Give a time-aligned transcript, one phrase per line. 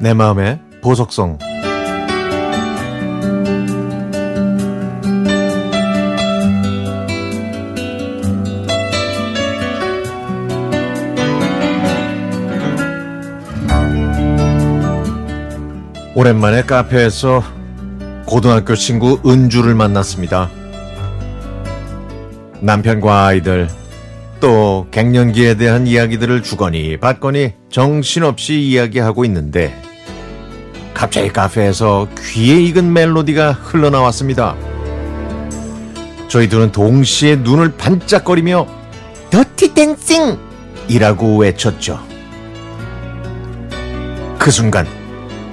[0.00, 1.38] 내 마음의 보석성
[16.14, 17.42] 오랜만에 카페에서
[18.24, 20.48] 고등학교 친구 은주를 만났습니다.
[22.60, 23.68] 남편과 아이들,
[24.40, 29.80] 또 갱년기에 대한 이야기들을 주거니 받거니 정신없이 이야기하고 있는데
[30.94, 34.56] 갑자기 카페에서 귀에 익은 멜로디가 흘러나왔습니다.
[36.28, 38.66] 저희 들은 동시에 눈을 반짝거리며
[39.30, 40.38] 더티 댄싱!
[40.88, 42.00] 이라고 외쳤죠.
[44.38, 44.86] 그 순간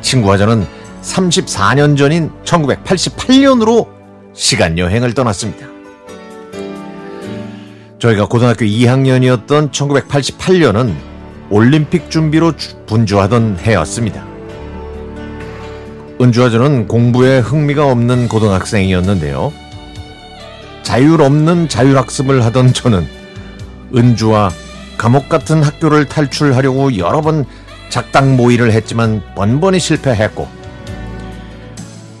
[0.00, 0.66] 친구와 저는
[1.02, 3.88] 34년 전인 1988년으로
[4.34, 5.69] 시간 여행을 떠났습니다.
[8.00, 10.94] 저희가 고등학교 2학년이었던 1988년은
[11.50, 12.52] 올림픽 준비로
[12.86, 14.24] 분주하던 해였습니다.
[16.20, 19.52] 은주와 저는 공부에 흥미가 없는 고등학생이었는데요.
[20.82, 23.06] 자율 없는 자율학습을 하던 저는
[23.94, 24.50] 은주와
[24.96, 27.44] 감옥 같은 학교를 탈출하려고 여러 번
[27.90, 30.48] 작당 모의를 했지만 번번이 실패했고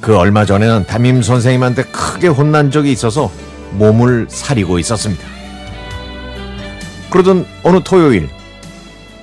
[0.00, 3.30] 그 얼마 전에는 담임 선생님한테 크게 혼난 적이 있어서
[3.72, 5.35] 몸을 사리고 있었습니다.
[7.10, 8.28] 그러던 어느 토요일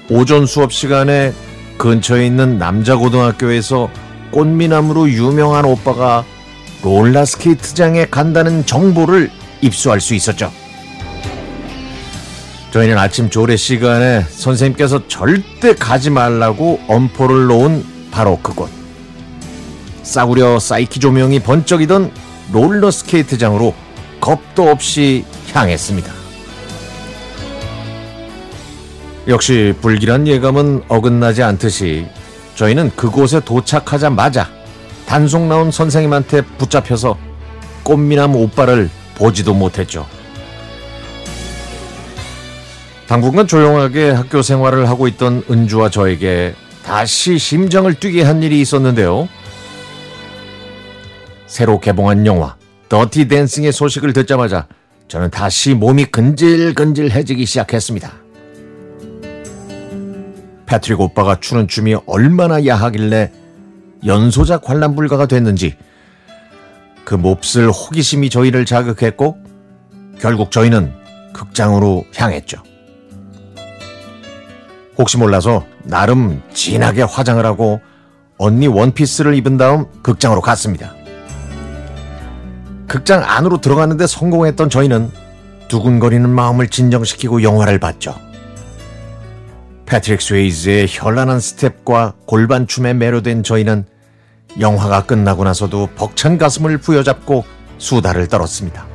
[0.10, 1.34] 오전 수업 시간에
[1.78, 3.90] 근처에 있는 남자 고등학교에서
[4.32, 6.24] 꽃미남으로 유명한 오빠가
[6.84, 9.32] 롤라스케이트장에 간다는 정보를
[9.62, 10.52] 입수할 수 있었죠.
[12.72, 18.70] 저희는 아침 조례 시간에 선생님께서 절대 가지 말라고 엄포를 놓은 바로 그곳.
[20.02, 22.12] 싸구려 사이키 조명이 번쩍이던
[22.52, 23.74] 롤러스케이트장으로
[24.20, 26.23] 겁도 없이 향했습니다.
[29.28, 32.08] 역시 불길한 예감은 어긋나지 않듯이
[32.56, 34.50] 저희는 그곳에 도착하자마자
[35.06, 37.18] 단속 나온 선생님한테 붙잡혀서
[37.84, 40.06] 꽃미남 오빠를 보지도 못했죠.
[43.08, 49.30] 당분간 조용하게 학교 생활을 하고 있던 은주와 저에게 다시 심장을 뛰게 한 일이 있었는데요.
[51.48, 52.56] 새로 개봉한 영화
[52.90, 54.68] 더티 댄싱의 소식을 듣자마자
[55.08, 58.23] 저는 다시 몸이 근질근질해지기 시작했습니다.
[60.74, 63.32] 패트릭 오빠가 추는 춤이 얼마나 야하길래
[64.08, 65.78] 연소자 관람 불가가 됐는지
[67.06, 69.38] 그 몹쓸 호기심이 저희를 자극했고
[70.20, 70.92] 결국 저희는
[71.32, 72.58] 극장으로 향했죠.
[74.98, 77.80] 혹시 몰라서 나름 진하게 화장을 하고
[78.40, 80.96] 언니 원피스를 입은 다음 극장으로 갔습니다.
[82.88, 85.12] 극장 안으로 들어갔는데 성공했던 저희는
[85.68, 88.16] 두근거리는 마음을 진정시키고 영화를 봤죠.
[89.86, 93.86] 패트릭 스웨이즈의 현란한 스텝과 골반춤에 매료된 저희는
[94.60, 97.44] 영화가 끝나고 나서도 벅찬 가슴을 부여잡고
[97.78, 98.86] 수다를 떨었습니다.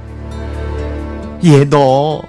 [1.45, 2.23] 얘 너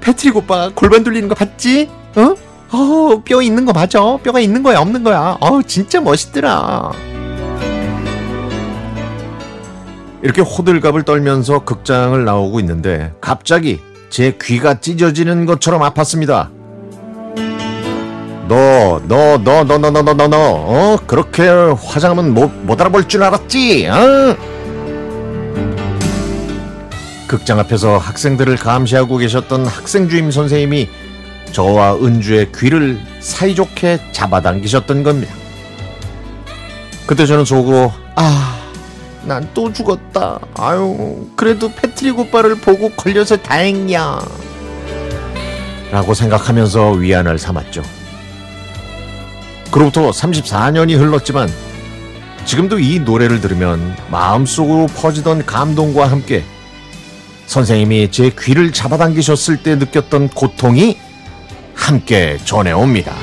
[0.00, 1.88] 패트릭 오빠 골반 돌리는 거 봤지?
[2.16, 2.34] 어?
[2.72, 4.00] 어, 뼈 있는 거 맞아.
[4.22, 5.36] 뼈가 있는 거야, 없는 거야.
[5.40, 6.92] 어, 진짜 멋있더라.
[10.22, 16.48] 이렇게 호들갑을 떨면서 극장을 나오고 있는데 갑자기 제 귀가 찢어지는 것처럼 아팠습니다.
[18.48, 20.98] 너, 너, 너, 너, 너, 너, 너, 너, 너, 어?
[21.06, 24.36] 그렇게 화장하면 못, 못 알아볼 줄 알았지, 어?
[27.26, 30.88] 극장 앞에서 학생들을 감시하고 계셨던 학생 주임 선생님이
[31.50, 35.34] 저와 은주의 귀를 사이좋게 잡아당기셨던 겁니다.
[37.06, 38.56] 그때 저는 속으로 아,
[39.24, 40.38] 난 또 죽었다.
[40.56, 44.20] 아유, 그래도 패트릭 오빠를 보고 걸려서 다행이야.
[45.90, 47.82] 라고 생각하면서 위안을 삼았죠.
[49.70, 51.48] 그로부터 34년이 흘렀지만
[52.44, 56.44] 지금도 이 노래를 들으면 마음속으로 퍼지던 감동과 함께
[57.46, 60.98] 선생님이 제 귀를 잡아당기셨을 때 느꼈던 고통이
[61.74, 63.14] 함께 전해옵니다.